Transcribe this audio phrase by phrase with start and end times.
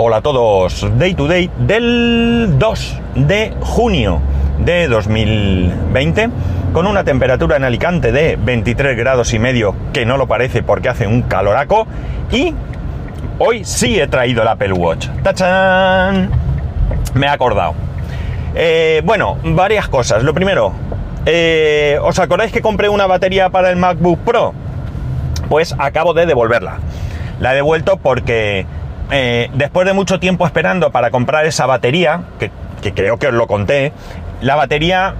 [0.00, 4.20] Hola a todos, Day to Day del 2 de junio
[4.64, 6.30] de 2020,
[6.72, 10.88] con una temperatura en Alicante de 23 grados y medio, que no lo parece porque
[10.88, 11.88] hace un caloraco,
[12.30, 12.54] y
[13.40, 15.08] hoy sí he traído el Apple Watch.
[15.24, 16.30] ¡Tachán!
[17.14, 17.74] Me he acordado.
[18.54, 20.22] Eh, bueno, varias cosas.
[20.22, 20.74] Lo primero,
[21.26, 24.54] eh, ¿os acordáis que compré una batería para el MacBook Pro?
[25.48, 26.78] Pues acabo de devolverla.
[27.40, 28.64] La he devuelto porque
[29.10, 32.50] eh, después de mucho tiempo esperando para comprar esa batería, que,
[32.82, 33.92] que creo que os lo conté,
[34.40, 35.14] la batería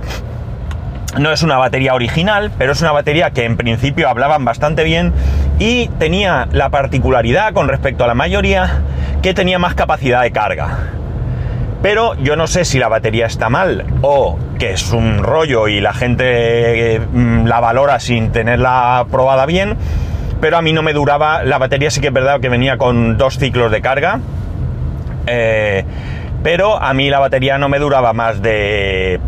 [1.17, 5.13] no es una batería original, pero es una batería que en principio hablaban bastante bien
[5.59, 8.83] y tenía la particularidad con respecto a la mayoría
[9.23, 10.79] que tenía más capacidad de carga.
[11.83, 15.81] Pero yo no sé si la batería está mal o que es un rollo y
[15.81, 19.77] la gente mm, la valora sin tenerla probada bien.
[20.41, 23.17] Pero a mí no me duraba, la batería sí que es verdad que venía con
[23.17, 24.21] dos ciclos de carga.
[25.27, 25.85] Eh,
[26.43, 29.21] pero a mí la batería no me duraba más de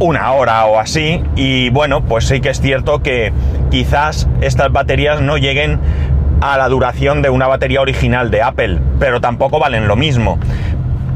[0.00, 1.22] una hora o así.
[1.36, 3.32] Y bueno, pues sí que es cierto que
[3.70, 5.80] quizás estas baterías no lleguen
[6.40, 10.38] a la duración de una batería original de Apple, pero tampoco valen lo mismo.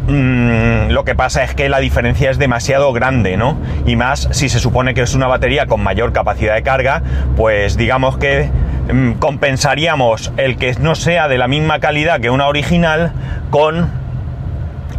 [0.09, 3.59] Mm, lo que pasa es que la diferencia es demasiado grande, ¿no?
[3.85, 7.03] Y más si se supone que es una batería con mayor capacidad de carga,
[7.37, 8.51] pues digamos que
[8.91, 13.13] mm, compensaríamos el que no sea de la misma calidad que una original
[13.51, 13.91] con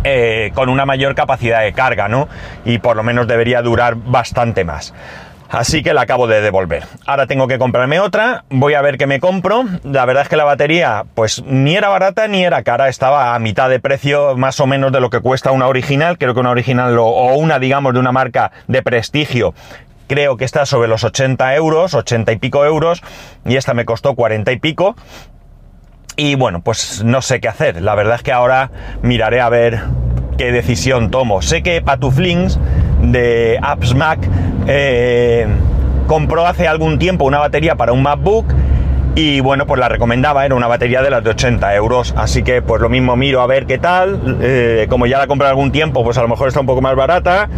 [0.03, 2.29] eh, con una mayor capacidad de carga, ¿no?
[2.63, 4.93] Y por lo menos debería durar bastante más.
[5.49, 6.85] Así que la acabo de devolver.
[7.07, 9.65] Ahora tengo que comprarme otra, voy a ver qué me compro.
[9.83, 13.39] La verdad es que la batería, pues ni era barata ni era cara, estaba a
[13.39, 16.17] mitad de precio más o menos de lo que cuesta una original.
[16.19, 19.55] Creo que una original o una, digamos, de una marca de prestigio.
[20.07, 23.01] Creo que está sobre los 80 euros, 80 y pico euros,
[23.45, 24.95] y esta me costó 40 y pico.
[26.15, 27.81] Y bueno, pues no sé qué hacer.
[27.81, 29.81] La verdad es que ahora miraré a ver
[30.37, 31.41] qué decisión tomo.
[31.41, 32.59] Sé que Patuflings
[33.01, 34.19] de Apps Mac
[34.71, 35.47] eh,
[36.05, 38.53] compró hace algún tiempo una batería para un MacBook
[39.15, 42.13] y bueno, pues la recomendaba, era una batería de las de 80 euros.
[42.15, 44.37] Así que pues lo mismo miro a ver qué tal.
[44.41, 46.95] Eh, como ya la compré algún tiempo, pues a lo mejor está un poco más
[46.95, 47.49] barata.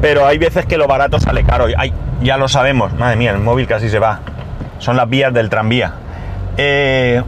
[0.00, 1.66] Pero hay veces que lo barato sale caro.
[1.76, 1.92] Ay,
[2.22, 2.92] ya lo sabemos.
[2.94, 4.20] Madre mía, el móvil casi se va.
[4.78, 5.94] Son las vías del tranvía.
[6.56, 7.20] Eh,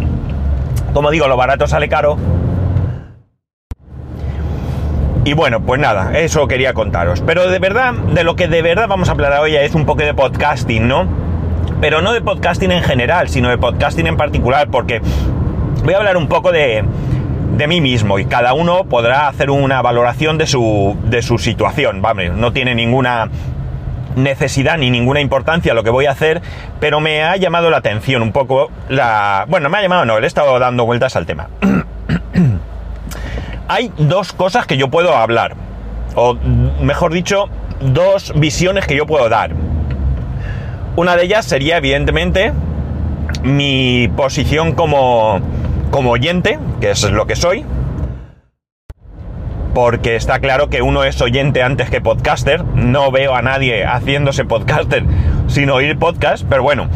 [0.92, 2.18] como digo, lo barato sale caro.
[5.26, 7.20] Y bueno, pues nada, eso quería contaros.
[7.20, 10.04] Pero de verdad, de lo que de verdad vamos a hablar hoy es un poco
[10.04, 11.08] de podcasting, ¿no?
[11.80, 15.00] Pero no de podcasting en general, sino de podcasting en particular, porque
[15.82, 16.84] voy a hablar un poco de,
[17.56, 22.02] de mí mismo y cada uno podrá hacer una valoración de su, de su situación.
[22.02, 23.28] Vamos, no tiene ninguna
[24.14, 26.40] necesidad ni ninguna importancia lo que voy a hacer,
[26.78, 29.44] pero me ha llamado la atención un poco la...
[29.48, 31.48] Bueno, me ha llamado, no, le he estado dando vueltas al tema.
[33.68, 35.56] Hay dos cosas que yo puedo hablar,
[36.14, 37.48] o mejor dicho,
[37.80, 39.50] dos visiones que yo puedo dar.
[40.94, 42.52] Una de ellas sería, evidentemente,
[43.42, 45.40] mi posición como,
[45.90, 47.64] como oyente, que es lo que soy,
[49.74, 52.64] porque está claro que uno es oyente antes que podcaster.
[52.64, 55.04] No veo a nadie haciéndose podcaster
[55.48, 56.88] sin oír podcast, pero bueno,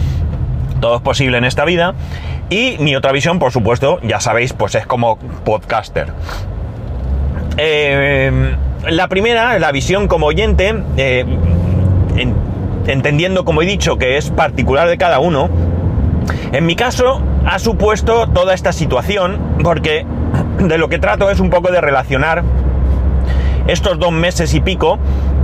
[0.81, 1.95] todo es posible en esta vida.
[2.49, 6.13] Y mi otra visión, por supuesto, ya sabéis, pues es como podcaster.
[7.57, 8.57] Eh,
[8.89, 11.25] la primera, la visión como oyente, eh,
[12.87, 15.51] entendiendo, como he dicho, que es particular de cada uno,
[16.53, 20.07] en mi caso ha supuesto toda esta situación, porque
[20.59, 22.43] de lo que trato es un poco de relacionar
[23.67, 24.99] estos dos meses y pico,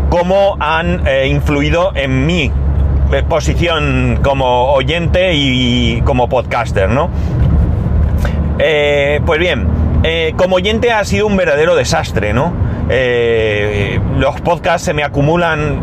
[0.09, 2.51] cómo han eh, influido en mi
[3.29, 7.09] posición como oyente y, como podcaster, ¿no?
[8.59, 9.67] Eh, pues bien,
[10.37, 12.53] como oyente ha sido un verdadero desastre, ¿no?
[14.19, 15.81] los podcasts se me acumulan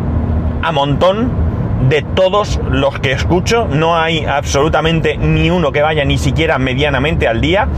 [0.62, 1.44] a montón
[1.88, 7.28] de todos los que escucho, no hay absolutamente ni uno que vaya ni siquiera medianamente
[7.28, 7.68] al día.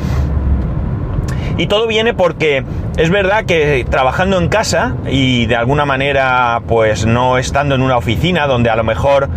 [1.59, 2.65] Y todo viene porque
[2.97, 7.97] es verdad que trabajando en casa y de alguna manera pues no estando en una
[7.97, 9.29] oficina donde a lo mejor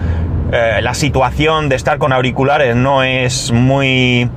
[0.51, 4.29] eh, la situación de estar con auriculares no es muy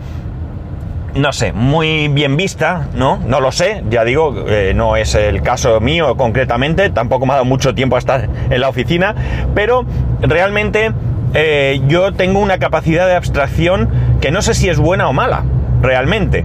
[1.14, 3.19] no sé, muy bien vista, ¿no?
[3.26, 7.37] No lo sé, ya digo, eh, no es el caso mío concretamente, tampoco me ha
[7.37, 9.14] dado mucho tiempo a estar en la oficina,
[9.55, 9.85] pero
[10.20, 10.93] realmente
[11.35, 15.44] eh, yo tengo una capacidad de abstracción que no sé si es buena o mala,
[15.82, 16.44] realmente.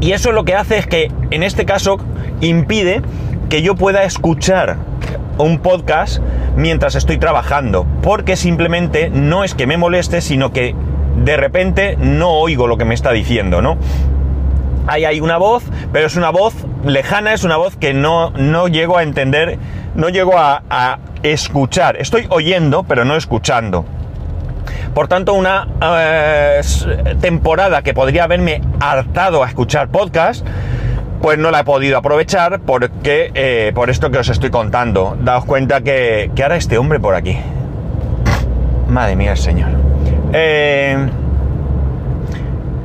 [0.00, 1.98] Y eso lo que hace es que, en este caso,
[2.40, 3.02] impide
[3.48, 4.76] que yo pueda escuchar
[5.38, 6.22] un podcast
[6.56, 10.74] mientras estoy trabajando, porque simplemente no es que me moleste, sino que
[11.16, 13.76] de repente no oigo lo que me está diciendo, ¿no?
[14.86, 16.54] Ahí hay una voz, pero es una voz
[16.84, 19.58] lejana, es una voz que no, no llego a entender,
[19.94, 21.98] no llego a, escuchar.
[21.98, 23.84] Estoy oyendo, pero no escuchando.
[24.94, 26.60] Por tanto, una eh,
[27.20, 30.46] temporada que podría haberme hartado a escuchar podcast,
[31.20, 35.16] pues no la he podido aprovechar porque eh, por esto que os estoy contando.
[35.20, 37.38] Daos cuenta que, que ahora este hombre por aquí.
[38.88, 39.89] Madre mía, el señor.
[40.32, 40.96] Eh,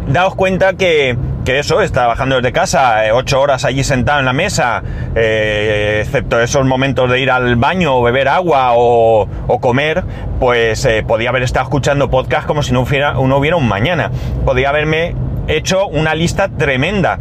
[0.07, 4.25] daos cuenta que, que eso, está trabajando desde casa, eh, ocho horas allí sentado en
[4.25, 4.81] la mesa,
[5.15, 10.03] eh, excepto esos momentos de ir al baño o beber agua o, o comer,
[10.39, 14.11] pues eh, podía haber estado escuchando podcast como si no hubiera, no hubiera un mañana.
[14.43, 15.15] Podía haberme
[15.47, 17.19] hecho una lista tremenda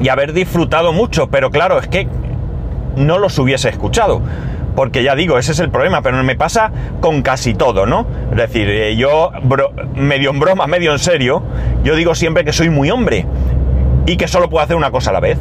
[0.00, 2.08] y haber disfrutado mucho, pero claro, es que
[2.96, 4.20] no los hubiese escuchado.
[4.74, 8.06] Porque ya digo, ese es el problema, pero me pasa con casi todo, ¿no?
[8.30, 9.30] Es decir, eh, yo,
[9.94, 11.42] medio en broma, medio en serio,
[11.84, 13.26] yo digo siempre que soy muy hombre
[14.06, 15.38] y que solo puedo hacer una cosa a la vez.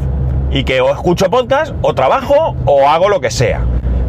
[0.52, 3.62] Y que o escucho podcast, o trabajo, o hago lo que sea.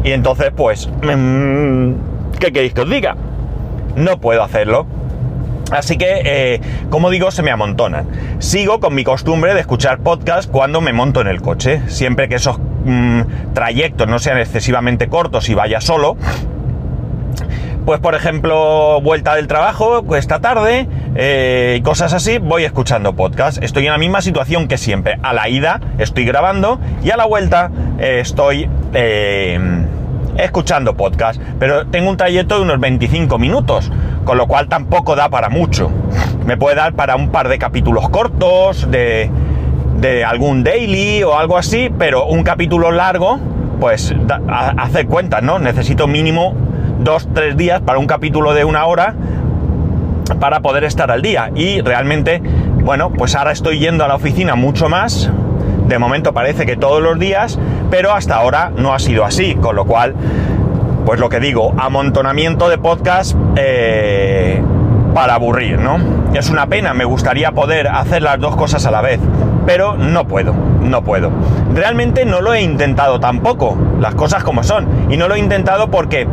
[0.03, 1.93] Y entonces, pues, mm,
[2.39, 3.15] ¿qué queréis que os diga?
[3.95, 4.85] No puedo hacerlo.
[5.71, 8.07] Así que, eh, como digo, se me amontonan.
[8.39, 11.81] Sigo con mi costumbre de escuchar podcast cuando me monto en el coche.
[11.87, 16.17] Siempre que esos mm, trayectos no sean excesivamente cortos y vaya solo.
[17.85, 23.61] Pues, por ejemplo, vuelta del trabajo, esta tarde, eh, y cosas así, voy escuchando podcast.
[23.61, 25.19] Estoy en la misma situación que siempre.
[25.21, 28.69] A la ida estoy grabando y a la vuelta eh, estoy
[30.37, 31.39] escuchando podcast.
[31.59, 33.91] Pero tengo un trayecto de unos 25 minutos,
[34.25, 35.89] con lo cual tampoco da para mucho.
[36.45, 39.29] Me puede dar para un par de capítulos cortos, de,
[40.01, 43.39] de algún daily o algo así, pero un capítulo largo,
[43.79, 45.59] pues da- a- hacer cuentas, ¿no?
[45.59, 46.53] Necesito mínimo
[46.99, 49.15] dos, tres días para un capítulo de una hora
[50.39, 51.51] para poder estar al día.
[51.55, 52.41] Y realmente,
[52.83, 55.29] bueno, pues ahora estoy yendo a la oficina mucho más.
[55.87, 57.59] De momento parece que todos los días,
[57.91, 60.15] pero hasta ahora no ha sido así, con lo cual,
[61.05, 64.61] pues lo que digo, amontonamiento de podcast eh,
[65.13, 65.99] para aburrir, ¿no?
[66.33, 69.19] Es una pena, me gustaría poder hacer las dos cosas a la vez,
[69.67, 71.31] pero no puedo, no puedo.
[71.73, 75.91] Realmente no lo he intentado tampoco, las cosas como son, y no lo he intentado
[75.91, 76.27] porque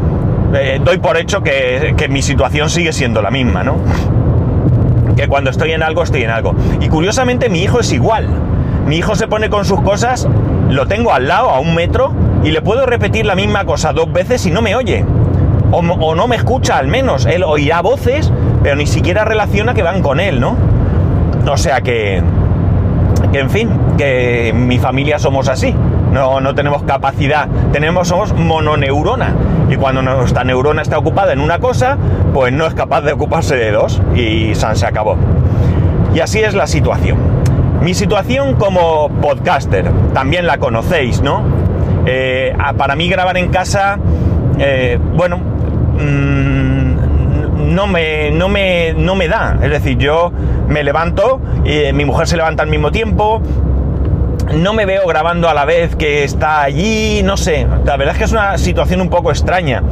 [0.54, 3.76] eh, doy por hecho que, que mi situación sigue siendo la misma, ¿no?
[5.16, 6.54] Que cuando estoy en algo, estoy en algo.
[6.80, 8.26] Y curiosamente mi hijo es igual.
[8.86, 10.26] Mi hijo se pone con sus cosas,
[10.72, 14.12] lo tengo al lado, a un metro, y le puedo repetir la misma cosa dos
[14.12, 15.04] veces y no me oye.
[15.70, 17.24] O, no me escucha al menos.
[17.24, 18.30] Él oirá voces,
[18.62, 20.56] pero ni siquiera relaciona que van con él, ¿no?
[21.50, 22.22] O sea que,
[23.32, 25.74] que en fin, que mi familia somos así.
[26.12, 29.34] No, no tenemos capacidad, tenemos, somos mononeurona.
[29.70, 31.96] Y cuando nuestra neurona está ocupada en una cosa,
[32.34, 34.02] pues no es capaz de ocuparse de dos.
[34.14, 35.16] Y San se acabó.
[36.14, 37.41] Y así es la situación.
[37.82, 41.42] Mi situación como podcaster, también la conocéis, ¿no?
[42.06, 43.98] Eh, para mí grabar en casa,
[44.58, 46.94] eh, bueno, mm,
[47.74, 49.58] no, me, no, me, no me da.
[49.60, 50.30] Es decir, yo
[50.68, 53.42] me levanto, eh, mi mujer se levanta al mismo tiempo,
[54.54, 57.66] no me veo grabando a la vez que está allí, no sé.
[57.84, 59.82] La verdad es que es una situación un poco extraña.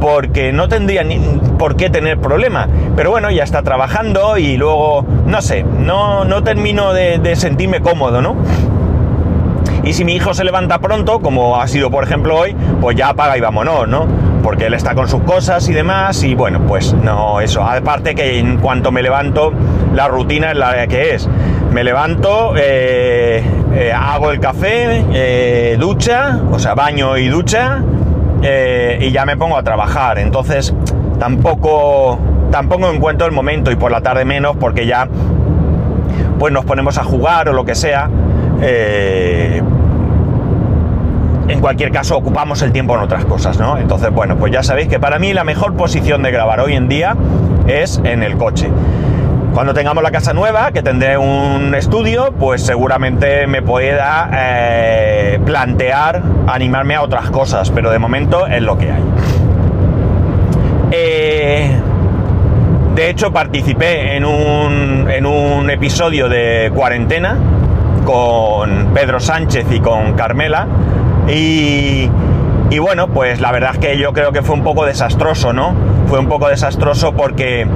[0.00, 1.18] Porque no tendría ni
[1.58, 2.68] por qué tener problema.
[2.96, 8.20] Pero bueno, ya está trabajando y luego, no sé, no, no termino de, sentirme cómodo,
[8.20, 8.36] ¿no?
[9.84, 13.10] Y si mi hijo se levanta pronto, como ha sido por ejemplo hoy, pues ya
[13.10, 14.06] apaga y vámonos, ¿no?
[14.42, 17.62] Porque él está con sus cosas y demás, y bueno, pues no, eso.
[17.62, 19.52] Aparte que en cuanto me levanto,
[19.94, 21.28] la rutina es la que es.
[21.72, 23.42] Me levanto, eh,
[23.74, 27.82] eh, hago el café, eh, ducha, o sea, baño y ducha,
[28.42, 30.18] eh, y ya me pongo a trabajar.
[30.18, 30.74] Entonces,
[31.18, 32.18] tampoco,
[32.50, 35.08] tampoco encuentro el momento, y por la tarde menos, porque ya
[36.38, 38.08] pues nos ponemos a jugar o lo que sea.
[38.60, 39.62] eh,
[41.48, 43.78] en cualquier caso, ocupamos el tiempo en otras cosas, ¿no?
[43.78, 46.88] Entonces, bueno, pues ya sabéis que para mí la mejor posición de grabar hoy en
[46.88, 47.16] día
[47.66, 48.68] es en el coche.
[49.54, 56.22] Cuando tengamos la casa nueva, que tendré un estudio, pues seguramente me pueda eh, plantear
[56.46, 59.02] animarme a otras cosas, pero de momento es lo que hay.
[60.90, 61.80] Eh,
[62.94, 67.36] de hecho, participé en un, en un episodio de cuarentena
[68.04, 70.66] con Pedro Sánchez y con Carmela.
[71.28, 72.10] Y,
[72.70, 75.74] y bueno, pues la verdad es que yo creo que fue un poco desastroso, ¿no?
[76.06, 77.66] Fue un poco desastroso porque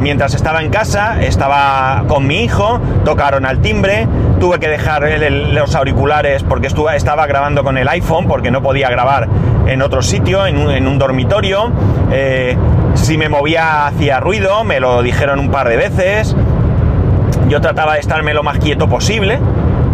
[0.00, 4.06] mientras estaba en casa, estaba con mi hijo, tocaron al timbre,
[4.40, 9.28] tuve que dejar los auriculares porque estaba grabando con el iPhone, porque no podía grabar
[9.66, 11.70] en otro sitio, en un, dormitorio.
[12.12, 12.56] Eh,
[12.94, 16.36] si me movía hacía ruido, me lo dijeron un par de veces.
[17.48, 19.38] Yo trataba de estarme lo más quieto posible,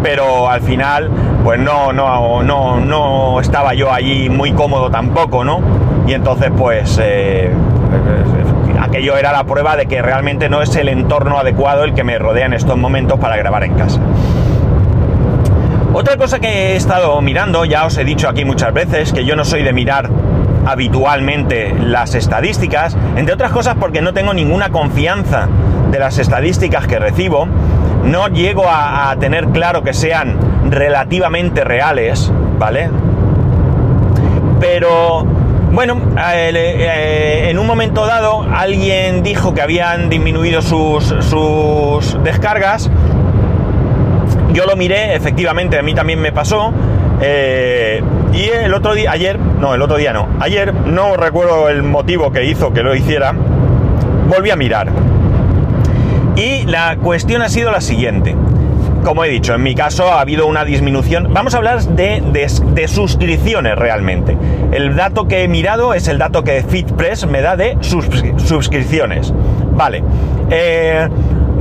[0.02, 1.10] pero al final,
[1.44, 5.60] pues no, no, no, no estaba yo allí muy cómodo tampoco, ¿no?
[6.06, 7.52] Y entonces, pues, eh,
[8.90, 12.18] aquello era la prueba de que realmente no es el entorno adecuado el que me
[12.18, 14.00] rodea en estos momentos para grabar en casa.
[15.92, 19.36] Otra cosa que he estado mirando, ya os he dicho aquí muchas veces, que yo
[19.36, 20.10] no soy de mirar
[20.66, 25.46] habitualmente las estadísticas, entre otras cosas porque no tengo ninguna confianza
[25.92, 27.46] de las estadísticas que recibo,
[28.04, 30.36] no llego a, tener claro que sean
[30.68, 32.90] relativamente reales, ¿vale?
[34.58, 35.26] Pero
[35.72, 42.90] bueno, eh, en un momento dado alguien dijo que habían disminuido sus, sus descargas.
[44.52, 46.72] Yo lo miré, efectivamente, a mí también me pasó.
[47.20, 51.82] Eh, y el otro día, ayer, no, el otro día no, ayer no recuerdo el
[51.82, 53.32] motivo que hizo que lo hiciera,
[54.28, 54.88] volví a mirar.
[56.36, 58.34] Y la cuestión ha sido la siguiente.
[59.04, 61.32] Como he dicho, en mi caso ha habido una disminución.
[61.32, 64.36] Vamos a hablar de, suscripciones realmente.
[64.72, 69.32] El dato que he mirado es el dato que FitPress me da de suscripciones.
[69.72, 70.02] Vale.
[70.50, 71.08] Eh,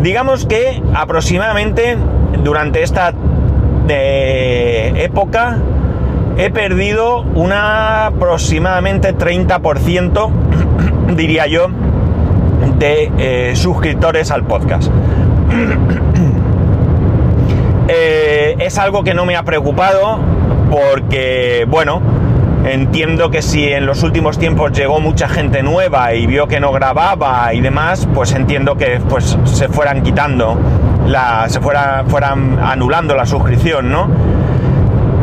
[0.01, 1.97] digamos que aproximadamente
[2.43, 3.13] durante esta
[3.87, 5.57] de época
[6.37, 10.31] he perdido una aproximadamente 30%,
[11.15, 11.67] diría yo,
[12.77, 14.91] de eh, suscriptores al podcast.
[17.91, 20.19] Eh, es algo que no me ha preocupado
[20.69, 22.01] porque, bueno,
[22.63, 26.71] entiendo que si en los últimos tiempos llegó mucha gente nueva y vio que no
[26.71, 30.55] grababa y demás, pues entiendo que pues, se fueran quitando,
[31.07, 34.07] la, se fuera, fueran anulando la suscripción, ¿no?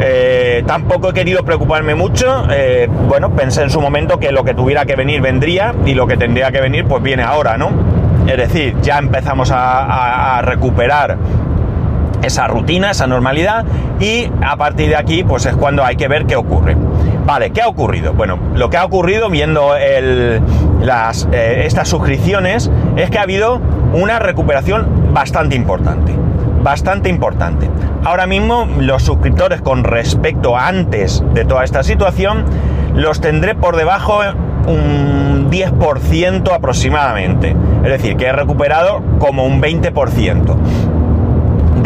[0.01, 2.47] Eh, tampoco he querido preocuparme mucho.
[2.51, 6.07] Eh, bueno, pensé en su momento que lo que tuviera que venir vendría y lo
[6.07, 7.71] que tendría que venir pues viene ahora, ¿no?
[8.27, 11.17] Es decir, ya empezamos a, recuperar
[12.27, 13.65] esa rutina, esa normalidad
[14.01, 16.77] y a partir de aquí pues es cuando hay que ver qué ocurre.
[17.25, 18.13] Vale, ¿qué ha ocurrido?
[18.13, 19.73] Bueno, lo que ha ocurrido viendo
[20.81, 23.61] las, eh, estas suscripciones es que ha habido
[23.93, 26.15] una recuperación bastante importante
[26.63, 27.71] bastante importante.
[28.05, 32.45] Ahora mismo los suscriptores con respecto a antes de toda esta situación
[32.93, 34.19] los tendré por debajo
[34.67, 37.55] un 10% aproximadamente.
[37.85, 40.57] Es decir, que he recuperado como un 20%.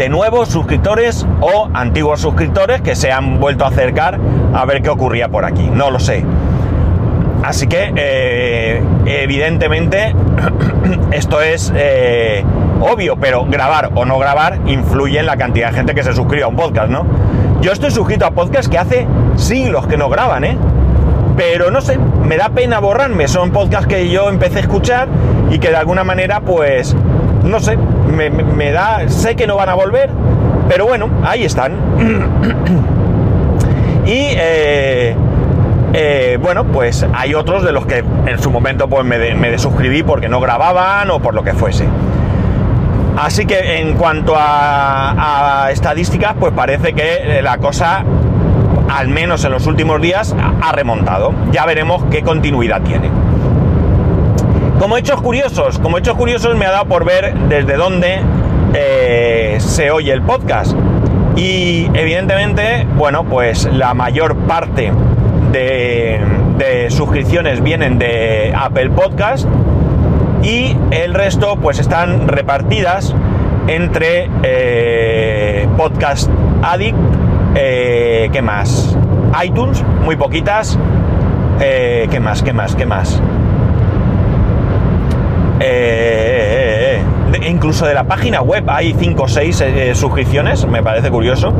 [0.01, 4.19] De nuevos suscriptores o antiguos suscriptores que se han vuelto a acercar
[4.51, 5.69] a ver qué ocurría por aquí.
[5.71, 6.25] No lo sé.
[7.43, 10.15] Así que, eh, evidentemente,
[11.11, 12.43] esto es eh,
[12.79, 16.45] obvio, pero grabar o no grabar influye en la cantidad de gente que se suscribe
[16.45, 17.05] a un podcast, ¿no?
[17.61, 19.05] Yo estoy suscrito a podcasts que hace
[19.35, 20.57] siglos que no graban, ¿eh?
[21.37, 23.27] Pero no sé, me da pena borrarme.
[23.27, 25.09] Son podcasts que yo empecé a escuchar
[25.51, 26.95] y que de alguna manera, pues,
[27.43, 30.09] no sé, me, da, sé que no van a volver,
[30.69, 31.73] pero bueno, ahí están.
[34.05, 35.15] y eh,
[35.93, 40.03] eh, bueno, pues hay otros de los que en su momento pues me, me desuscribí
[40.03, 41.85] porque no grababan o por lo que fuese.
[43.17, 48.03] Así que en cuanto a, estadísticas, pues parece que la cosa,
[48.89, 51.33] al menos en los últimos días, ha remontado.
[51.51, 53.09] Ya veremos qué continuidad tiene.
[54.81, 58.19] Como hechos curiosos, como hechos curiosos me ha dado por ver desde dónde
[58.73, 60.75] eh, se oye el podcast.
[61.35, 64.91] Y evidentemente, bueno, pues la mayor parte
[65.51, 69.47] de suscripciones vienen de Apple Podcast
[70.41, 73.13] y el resto pues están repartidas
[73.67, 76.27] entre eh, Podcast
[76.63, 76.97] Addict,
[77.53, 78.97] eh, ¿qué más?
[79.45, 80.79] iTunes, muy poquitas.
[81.59, 82.41] Eh, ¿Qué más?
[82.41, 82.75] ¿Qué más?
[82.75, 83.21] ¿Qué más?
[87.47, 89.63] Incluso de la página web hay 5 o 6
[89.93, 91.53] suscripciones, me parece curioso.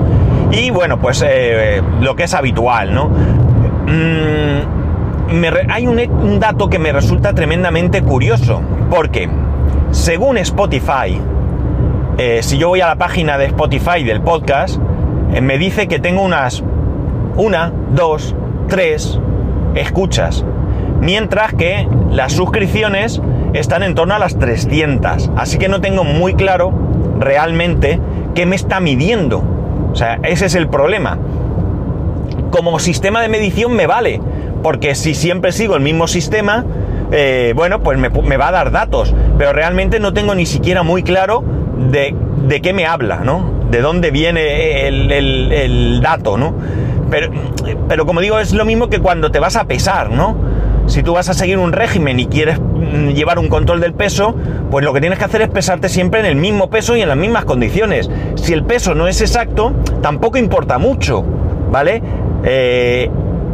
[0.51, 1.25] Y bueno, pues
[2.01, 3.09] lo que es habitual, ¿no?
[3.91, 4.31] Mm,
[5.69, 9.29] hay un, dato que me resulta tremendamente curioso, porque
[9.91, 11.19] según Spotify,
[12.17, 14.79] eh, si yo voy a la página de Spotify del podcast,
[15.33, 16.63] eh, me dice que tengo unas
[17.37, 18.35] una, dos,
[18.67, 19.19] tres
[19.73, 20.45] escuchas,
[20.99, 23.21] mientras que las suscripciones
[23.53, 26.71] están en torno a las 300, así que no tengo muy claro
[27.19, 27.99] realmente
[28.33, 29.43] qué me está midiendo.
[29.91, 31.17] O sea, ese es el problema.
[32.49, 34.21] Como sistema de medición me vale,
[34.63, 36.65] porque si siempre sigo el mismo sistema,
[37.11, 41.03] eh, bueno, pues me, va a dar datos, pero realmente no tengo ni siquiera muy
[41.03, 41.43] claro
[41.91, 42.15] de,
[42.61, 43.43] qué me habla, ¿no?
[43.69, 46.53] De dónde viene el, dato, ¿no?
[47.09, 47.31] Pero,
[47.89, 50.50] pero como digo, es lo mismo que cuando te vas a pesar, ¿no?
[50.91, 54.35] Si tú vas a seguir un régimen y quieres mm, llevar un control del peso,
[54.69, 57.07] pues lo que tienes que hacer es pesarte siempre en el mismo peso y en
[57.07, 58.09] las mismas condiciones.
[58.35, 59.71] Si el peso no es exacto,
[60.01, 61.23] tampoco importa mucho,
[61.71, 62.03] ¿vale?
[62.43, 63.09] Eh,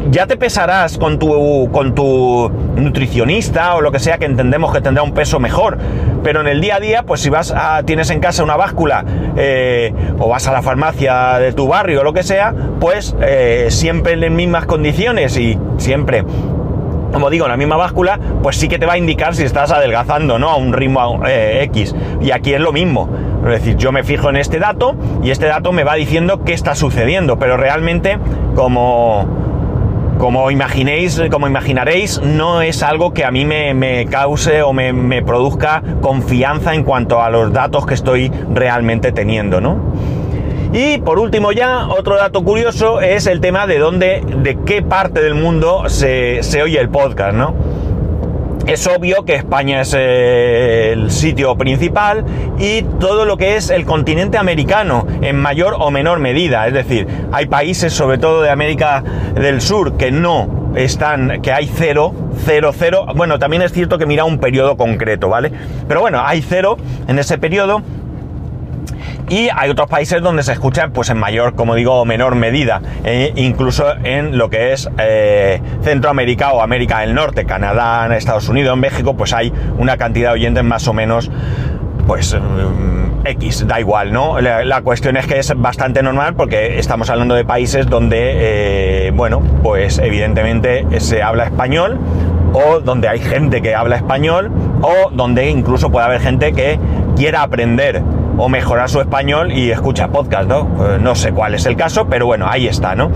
[0.09, 4.81] ya te pesarás con tu, con tu nutricionista o lo que sea que entendemos que
[4.81, 5.77] tendrá un peso mejor.
[6.23, 9.05] Pero en el día a día, pues si vas a, tienes en casa una báscula
[9.35, 13.67] eh, o vas a la farmacia de tu barrio o lo que sea, pues eh,
[13.69, 16.25] siempre en las mismas condiciones y siempre
[17.11, 19.71] como digo, en la misma báscula, pues sí que te va a indicar si estás
[19.71, 20.49] adelgazando, ¿no?
[20.49, 21.95] A un ritmo eh, X.
[22.21, 23.09] Y aquí es lo mismo.
[23.43, 26.53] Es decir, yo me fijo en este dato y este dato me va diciendo qué
[26.53, 28.17] está sucediendo, pero realmente
[28.55, 29.25] como
[30.17, 35.83] como imaginéis, como imaginaréis, no es algo que a mí me, cause o me, produzca
[36.01, 39.77] confianza en cuanto a los datos que estoy realmente teniendo, ¿no?
[40.73, 45.21] Y por último ya, otro dato curioso es el tema de dónde, de qué parte
[45.21, 47.55] del mundo se, se oye el podcast, ¿no?
[48.67, 52.25] Es obvio que España es eh, el sitio principal
[52.59, 56.67] y todo lo que es el continente americano en mayor o menor medida.
[56.67, 59.01] Es decir, hay países, sobre todo de América
[59.35, 63.05] del Sur, que no están, que hay cero, cero, cero.
[63.15, 65.49] Bueno, también es cierto que mira un periodo concreto, ¿vale?
[65.87, 67.81] Pero bueno, hay cero en ese periodo
[69.29, 73.33] y hay otros países donde se escucha pues en mayor, como digo, menor medida, e
[73.35, 78.79] incluso en lo que es eh, Centroamérica o América del Norte, Canadá, Estados Unidos, en
[78.79, 81.29] México, pues hay una cantidad de oyentes más o menos
[82.07, 84.39] pues mm, X, da igual, ¿no?
[84.39, 89.41] La, cuestión es que es bastante normal porque estamos hablando de países donde, eh, bueno,
[89.61, 91.99] pues evidentemente se habla español
[92.53, 94.49] o donde hay gente que habla español
[94.81, 96.79] o donde incluso puede haber gente que
[97.17, 98.01] quiera aprender
[98.37, 100.67] o mejorar su español y escucha podcast, ¿no?
[100.79, 103.11] Eh, no sé cuál es el caso, pero bueno, ahí está, ¿no?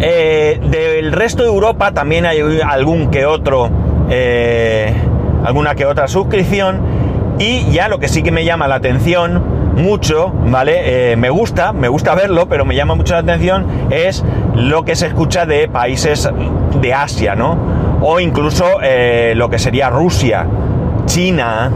[0.00, 3.68] Eh, del resto de Europa también hay algún que otro,
[4.10, 4.94] eh,
[5.44, 6.80] alguna que otra suscripción
[7.38, 11.14] y ya lo que sí que me llama la atención mucho, ¿vale?
[11.16, 14.24] me gusta, me gusta verlo, pero me llama mucho la atención es
[14.56, 16.28] lo que se escucha de países
[16.80, 17.56] de Asia, ¿no?
[18.00, 18.64] O incluso
[19.34, 20.46] lo que sería Rusia,
[21.06, 21.70] China,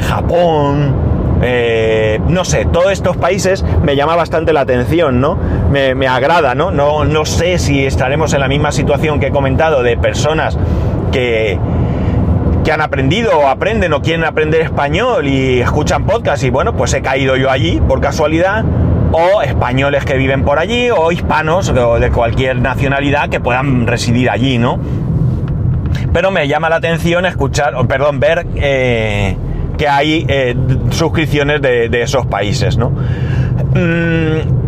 [0.00, 0.94] Japón,
[1.42, 5.38] eh, no sé, todos estos países me llama bastante la atención, ¿no?
[5.70, 6.70] Me, agrada, ¿no?
[6.70, 7.04] ¿no?
[7.04, 10.56] No sé si estaremos en la misma situación que he comentado de personas
[11.12, 11.58] que,
[12.64, 16.94] que han aprendido o aprenden o quieren aprender español y escuchan podcast y bueno, pues
[16.94, 18.64] he caído yo allí por casualidad
[19.12, 24.30] o españoles que viven por allí o hispanos o de cualquier nacionalidad que puedan residir
[24.30, 24.78] allí, ¿no?
[26.12, 29.36] Pero me llama la atención escuchar, perdón, ver eh,
[29.76, 30.54] que hay eh,
[30.90, 32.90] suscripciones de, esos países, ¿no?
[32.90, 34.66] Mm,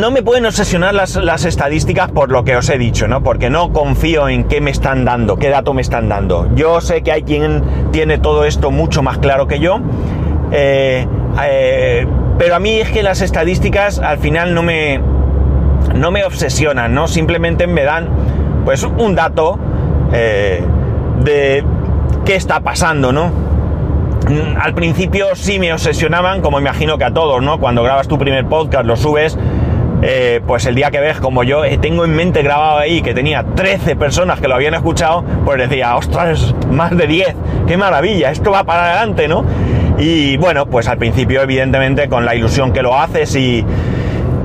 [0.00, 3.22] no me pueden obsesionar las, estadísticas por lo que os he dicho, ¿no?
[3.22, 6.48] Porque no confío en qué me están dando, qué dato me están dando.
[6.54, 9.80] Yo sé que hay quien tiene todo esto mucho más claro que yo,
[10.52, 11.06] eh,
[11.42, 12.06] eh,
[12.38, 15.00] pero a mí es que las estadísticas al final no me,
[15.94, 17.08] no me obsesionan, ¿no?
[17.08, 18.08] Simplemente me dan,
[18.64, 19.58] pues, un dato
[20.10, 21.62] de
[22.24, 23.47] qué está pasando, ¿no?
[24.28, 27.58] Mm, al principio sí me obsesionaban, como imagino que a todos, ¿no?
[27.58, 29.38] Cuando grabas tu primer podcast, lo subes,
[30.02, 33.14] eh, pues el día que ves, como yo eh, tengo en mente grabado ahí que
[33.14, 37.34] tenía 13 personas que lo habían escuchado, pues decía, ostras, más de 10,
[37.66, 39.44] qué maravilla, esto va para adelante, ¿no?
[39.98, 43.64] Y bueno, pues al principio, evidentemente, con la ilusión que lo haces y,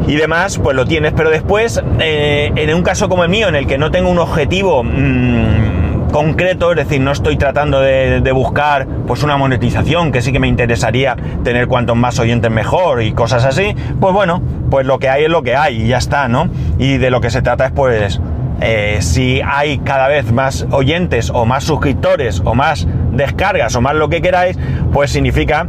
[0.07, 3.55] y demás, pues lo tienes, pero después, eh, en un caso como el mío, en
[3.55, 4.83] el que no tengo un objetivo...
[4.83, 5.82] Mmm,
[6.13, 10.47] concreto, es decir, no estoy tratando de, buscar pues una monetización, que sí que me
[10.47, 15.23] interesaría tener cuantos más oyentes mejor y cosas así, pues bueno, pues lo que hay
[15.23, 16.49] es lo que hay y ya está, ¿no?
[16.77, 18.21] Y de lo que se trata es pues
[18.61, 23.95] eh, si hay cada vez más oyentes o más suscriptores o más descargas o más
[23.95, 24.57] lo que queráis,
[24.93, 25.67] pues significa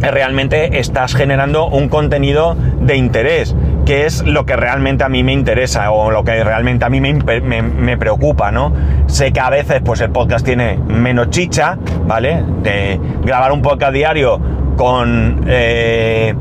[0.00, 3.54] que realmente estás generando un contenido de interés
[3.90, 7.00] que es lo que realmente a mí me interesa o lo que realmente a mí
[7.00, 8.72] me, preocupa, ¿no?
[9.08, 11.76] Sé que a veces pues el podcast tiene menos chicha,
[12.06, 12.44] ¿vale?
[12.62, 14.40] De grabar un podcast diario
[14.76, 16.36] con eh,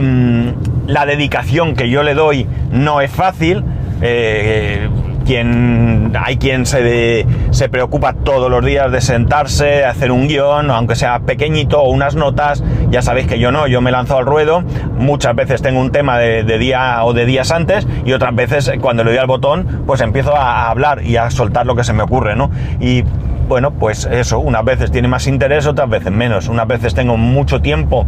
[0.00, 0.48] mm,
[0.86, 3.64] la dedicación que yo le doy no es fácil.
[4.00, 4.88] Eh,
[5.28, 10.70] quien, hay quien se, se preocupa todos los días de sentarse, de hacer un guion,
[10.70, 12.64] aunque sea pequeñito, o unas notas.
[12.88, 14.62] Ya sabéis que yo no, yo me lanzo al ruedo.
[14.96, 19.04] Muchas veces tengo un tema de, día o de días antes, y otras veces cuando
[19.04, 22.02] le doy al botón, pues empiezo a, hablar y a soltar lo que se me
[22.02, 22.50] ocurre, ¿no?
[22.80, 23.04] Y
[23.48, 26.48] bueno, pues eso, unas veces tiene más interés, otras veces menos.
[26.48, 28.06] Unas veces tengo mucho tiempo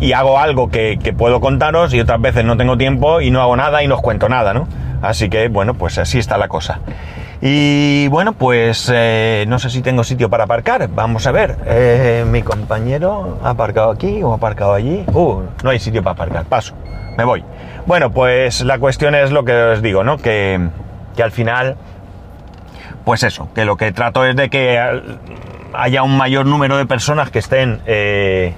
[0.00, 3.42] y hago algo que, que, puedo contaros y otras veces no tengo tiempo y no
[3.42, 4.68] hago nada y no os cuento nada, ¿no?
[5.02, 6.78] Así que, bueno, pues así está la cosa.
[7.40, 10.88] Y bueno, pues eh, no sé si tengo sitio para aparcar.
[10.94, 11.56] Vamos a ver.
[11.66, 15.04] Eh, mi compañero ha aparcado aquí o ha aparcado allí.
[15.12, 16.44] Uh, no hay sitio para aparcar.
[16.44, 16.74] Paso.
[17.18, 17.44] Me voy.
[17.84, 20.18] Bueno, pues la cuestión es lo que os digo, ¿no?
[20.18, 20.68] Que,
[21.16, 21.76] que al final,
[23.04, 24.80] pues eso, que lo que trato es de que
[25.74, 27.80] haya un mayor número de personas que estén...
[27.86, 28.54] Eh,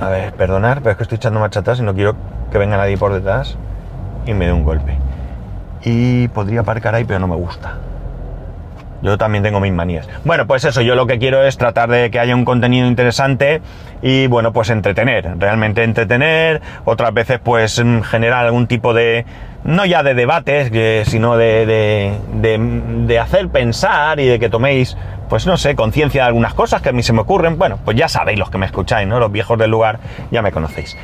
[0.00, 2.14] a ver, perdonar, pero es que estoy echando marcha atrás y no quiero
[2.52, 3.56] que venga nadie por detrás
[4.26, 4.96] y me dé un golpe.
[5.84, 7.78] Y podría aparcar ahí, pero no me gusta.
[9.02, 10.08] Yo también tengo mis manías.
[10.24, 13.60] Bueno, pues eso, yo lo que quiero es tratar de que haya un contenido interesante
[14.00, 19.26] y bueno, pues entretener, realmente entretener, otras veces pues mm, generar algún tipo de,
[19.64, 20.70] no ya de debates,
[21.08, 22.58] sino de, de,
[23.06, 24.96] de, hacer pensar y de que toméis,
[25.28, 27.58] pues no sé, conciencia de algunas cosas que a mí se me ocurren.
[27.58, 29.18] Bueno, pues ya sabéis los que me escucháis, ¿no?
[29.18, 29.98] Los viejos del lugar
[30.30, 30.96] ya me conocéis.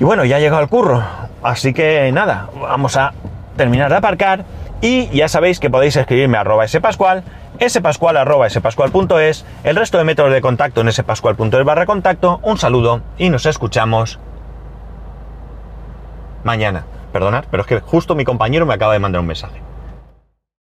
[0.00, 1.04] Y bueno, ya ha llegado el curro,
[1.42, 3.12] así que nada, vamos a
[3.58, 4.46] terminar de aparcar
[4.80, 7.22] y ya sabéis que podéis escribirme a arroba spascual,
[7.68, 12.40] spascual arroba el resto de métodos de contacto en spascual.es barra contacto.
[12.42, 14.18] Un saludo y nos escuchamos
[16.44, 16.86] mañana.
[17.12, 19.60] Perdonad, pero es que justo mi compañero me acaba de mandar un mensaje.